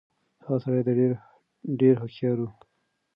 [0.43, 0.81] هغه سړی
[1.79, 2.49] ډېر هوښيار و.